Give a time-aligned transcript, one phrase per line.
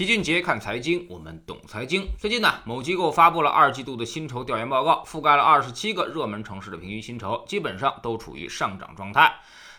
[0.00, 2.08] 齐俊杰看财经，我们懂财经。
[2.16, 9.30] 最近呢，某机构发布了二季度的薪酬调研报告，覆盖了二十七个热门城市的平均薪酬，基本上都处于上涨状态。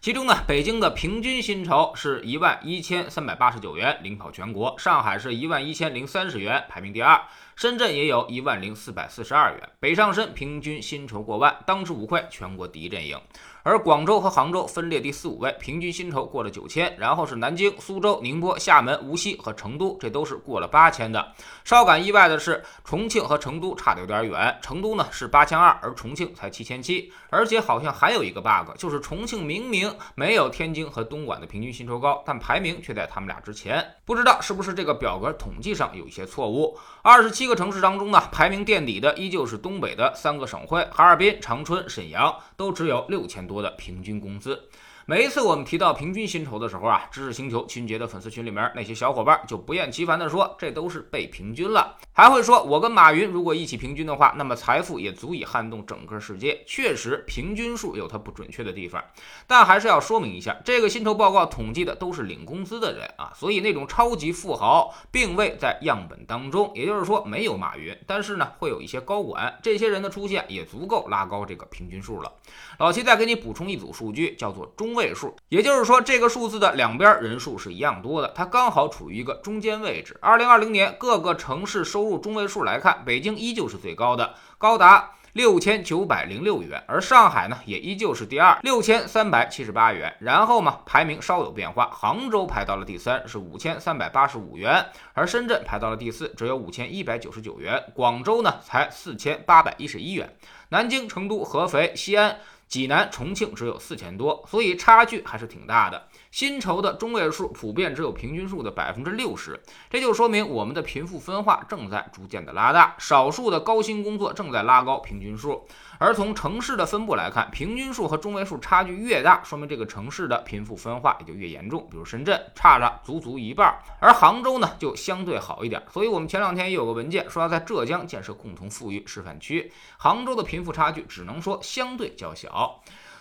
[0.00, 7.20] 其中呢，北京的平均薪酬是一万一千三百八十九元，领跑全国；上海是一万一千零三十元，排名第二；
[7.58, 13.20] 深圳也有一万零四百四十二元，北上深平均薪酬过万，当之无愧全国第一阵营。
[13.64, 21.34] 而广州和杭州分列第四五位，平均薪酬过了九千，然后是南京、苏州、宁波、厦门、无锡和成都，这都是过了八千的。
[21.64, 27.12] 稍感意外的是，重庆和成都差的有点远，成都呢是八千二，而重庆才七千七。
[27.28, 33.84] 而且好像还有一个 bug，就是重庆明明没有天津和东莞的平均薪酬高，但排名却在他们俩之前。
[34.04, 36.78] 不知道是不是这个表格统计上有一些错误？
[37.02, 43.58] 二十七个城市当中呢，排名垫底的依旧是东北的三个省会，哈尔滨、长春、沈阳都只有六千多。
[43.58, 44.68] 的平均工资。
[45.10, 56.62] 每一次我们提到平均薪酬的时候啊，知识星球群杰的粉丝群里面那些小伙伴就不厌其烦地说，这都是被平均了，还会说我跟马云如果一起平均的话，那么财富也足以撼动整个世界。
[56.66, 59.02] 确实，平均数有它不准确的地方，
[59.46, 72.30] 但还是要说明一下，这个薪酬报告统计的都是领工资的人啊，所以那种超级富豪并未在样本当中，也就是说没有马云，但是呢会有一些高管，这些人的出现也足够拉高这个平均数了。
[72.78, 74.97] 老齐再给你补充一组数据，叫做中。
[74.98, 80.18] 位数，也就是说，这个数字的两边人数是一样多的，它刚好处于一个中间位置。
[80.20, 90.12] 二零二零年各个城市收入中位数来看，北京依旧是最高的，高达六千九百零六元，而上海呢也依旧是第二，六千三百七十八元。
[90.18, 100.36] 然后嘛，排名稍有变化，杭州排到了第三，是五千三百八十五元，而深圳排到了第四，只有五千一百九十九元，广州呢才四千八百一十一元，
[100.70, 102.38] 南京、成都、合肥、西安。
[102.68, 106.06] 济南、重庆只有四千多，所以差距还是挺大的。
[106.30, 115.66] 薪酬的中位数普遍只有平均数的百分之六十，这就说明我们的贫富分化正在逐渐的拉大，少数的高薪工作正在拉高平均数。
[115.98, 121.88] 而从城市的分布来看，平均数和中位数差距越大，说明这个城市的贫富分化也就越严重。
[121.90, 125.82] 比如深圳差了足足一半，而杭州呢就相对好一点。
[125.90, 132.80] 所以我们前两天也有个文件说要在浙江建设共同富裕示范区，杭州的贫富差距只能说相对较小。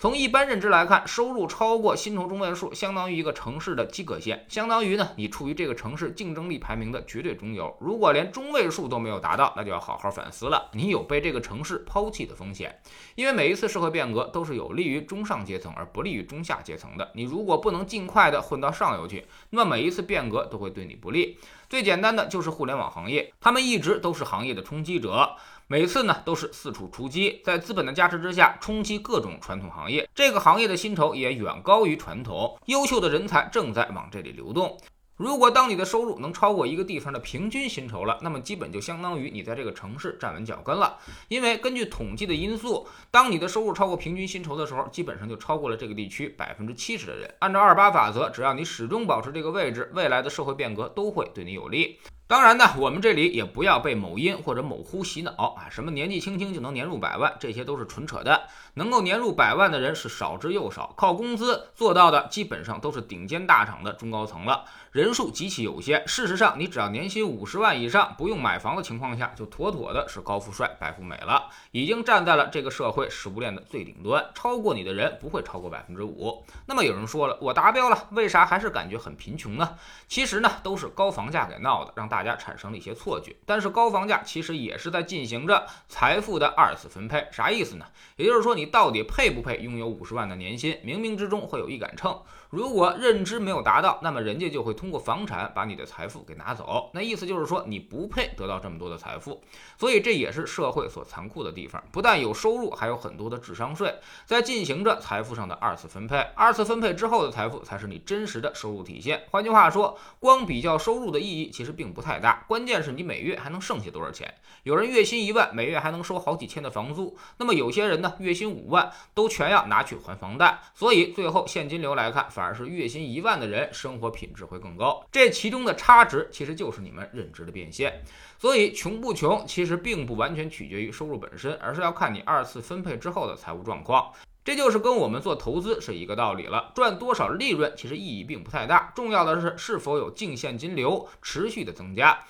[0.00, 7.76] 从一般认知来看，收入超过薪酬中位数，相当于一个城市的及格线，相当于呢你处于这个城市竞争力排名的绝对中游。
[7.80, 12.80] 如果连中位数都没有达到，那就要好好反思了，你有被这个城市抛弃的风险。
[13.16, 17.10] 因为每一次社会变革都是有利于中上阶层而不利于中下阶层的。
[17.14, 21.38] 你如果不能尽快的混到上游去，那么每一次变革都会对你不利。
[21.68, 25.36] 最简单的就是互联网行业，他们一直都是行业的冲击者。
[25.66, 34.78] 每次呢都是四处出击，在资本的加持之下冲击各种传统行业，这个行业的薪酬也远高于传统，优秀的人才正在往这里流动。
[35.18, 40.96] 如果当你的收入能超过一个地方的平均薪酬了，那么基本就相当于你在这个城市站稳脚跟了。
[41.26, 47.34] 因为根据统计的因素，当你的收入超过平均薪酬的时候，基本上就超过了这个地区百分之七十的人。
[47.40, 51.98] 按照二八法则，只要你始终保持这个位置，未来的社会变革都会对你有利。
[52.28, 55.64] 当然呢，我们这里也不要被某音或者某乎洗脑啊！
[55.70, 58.42] 什么年纪轻轻就能年入百万，这些都是纯扯淡。
[58.74, 66.06] 能够年入百万的人是少之又少，靠工资做到的基本上都是顶尖大厂的中高层了，人数极其有限。
[66.06, 74.22] 事实上，你只要年薪五十万以上，不用买房的情况下，就妥妥的是高富帅、白富美了，已经站在了这个社会食物链的最顶端。
[74.34, 76.44] 超过你的人不会超过百分之五。
[76.66, 79.76] 那么有人说了，我达标了，为啥还是感觉很贫穷呢？
[80.06, 82.17] 其实呢，都是高房价给闹的，让大。
[82.18, 87.86] 大家产生了一些错觉，但是高房价其实也是在进行着财富的二次分配，啥意思呢？
[88.16, 90.72] 也就是说，你到底配不配拥有五十万的年薪？
[90.84, 92.20] 冥冥之中会有一杆秤，
[92.50, 96.90] 如果认知没有达到，那么人家就会通过房产把你的财富给拿走。
[96.92, 99.42] 那意思就是说，你不配得到这么多的财富。
[99.78, 103.94] 所以这也是社会所残酷的地方，不但有收入，还有很多的智商税
[104.26, 106.16] 在进行着财富上的二次分配。
[106.34, 109.24] 二次分配之后的财富才是你真实的收入体现。
[109.30, 112.18] 换句话说，光比较收入的意义其实并不太。
[112.18, 114.34] 大，关键是你每月还能剩下多少钱？
[114.64, 125.04] 有人月薪一万，每月还能收好几千的房租，那么有些人呢，月薪五万都全要拿去还房贷，所以最后现金流来看，反而是月薪一万的人生活品质会更高。
[125.10, 128.04] 这其中的差值其实就是你们认知的变现。
[128.38, 134.12] 所以穷不穷，其实并不完全取决于收入本身，而是要看你二次分配之后的财务状况。
[134.44, 142.20] 这就是跟我们做投资是一个道理了，赚多少利润其实意义并不太大，重要的是是否有净现金流持续的增加。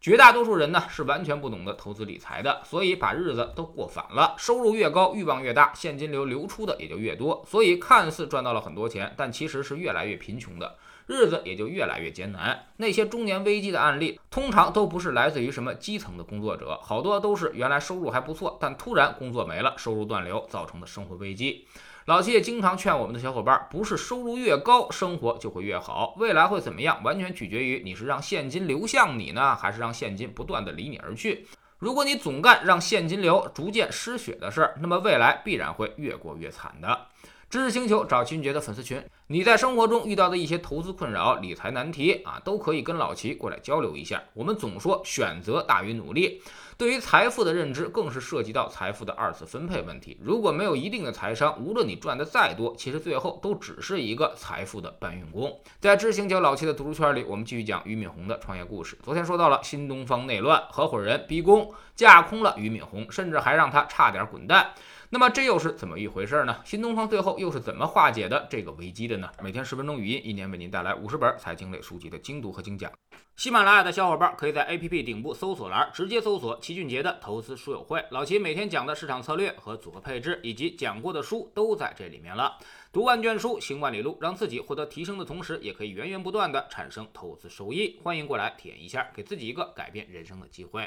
[0.00, 4.34] 绝大多数人呢是完全不懂得投资理财的，所以把日子都过反了。
[4.38, 10.76] 收入越高，欲望越大，现金流流出的也就越多，所以看似赚到了很多钱，但其实是越来越贫穷的。
[11.06, 12.66] 日子也就越来越艰难。
[12.76, 21.66] 那些中年危机的案例，通常都不是来自于什么基层的工作者，好多都是原来收入还不错，但突然工作没了，收入断流造成的生活危机。
[22.04, 31.46] 老七也经常劝我们的小伙伴，不是收入越高，生活就会越好，未来会怎么样，完全取决于你是让现金流向你呢，还是让让现金不断的离你而去。
[31.78, 37.06] 如果你总干让现金流逐渐失血的事，那么未来必然会越过越惨的。
[37.50, 44.22] 知识星球找齐俊杰的粉丝群，你在生活中遇到的一些投资困扰、理财难题啊，都可以跟老齐过来交流一下。
[44.34, 46.42] 我们总说选择大于努力，
[46.76, 50.18] 对于财富的认知更是涉及到财富的二次分配问题。
[50.20, 55.58] 如果没有一定的财商，无论你赚的再多，其实最后都只是一个财富的搬运工。
[55.80, 58.98] 在知识星球老齐的读书圈里，我们继续讲俞敏洪的创业故事。
[59.02, 64.74] 昨天说到了新东方内乱，合伙人逼宫架空了俞敏洪，甚至还让他差点滚蛋。
[65.10, 66.60] 那么这又是怎么一回事呢？
[66.66, 69.30] 新东方最后又是怎么化解的这个危机的呢？
[69.42, 72.92] 每天十分钟语音，一年为您带来五十本财经类书籍的精读和精讲。
[73.34, 82.58] 喜马拉雅的小伙伴可以在 APP 顶部搜索栏直接搜索齐俊杰的投资书友会，老齐每天讲的市场策略和组合配置以及讲过的书都在这里面了。
[82.92, 87.98] 读万卷书，行万里路，让自己获得提升的同时，也可以源源不断的产生投资收益。
[88.02, 90.86] 欢迎过来体验一下，给自己一个改变人生的机会。